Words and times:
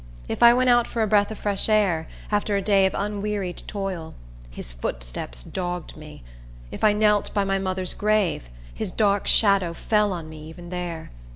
If 0.27 0.41
I 0.41 0.51
went 0.51 0.71
out 0.71 0.87
for 0.87 1.03
a 1.03 1.07
breath 1.07 1.29
of 1.29 1.37
fresh 1.37 1.69
air, 1.69 2.07
after 2.31 2.55
a 2.57 2.61
day 2.63 2.87
of 2.87 2.95
unwearied 2.95 3.61
toil, 3.67 4.15
his 4.49 4.73
footsteps 4.73 5.43
dogged 5.43 5.95
me. 5.95 6.23
If 6.71 6.83
I 6.83 6.91
knelt 6.91 7.31
by 7.35 7.43
my 7.43 7.59
mother's 7.59 7.93
grave, 7.93 8.49
his 8.73 8.91
dark 8.91 9.27
shadow 9.27 9.75
fell 9.75 10.11
on 10.11 10.27
me 10.27 10.41
even 10.49 10.71
there. 10.71 11.11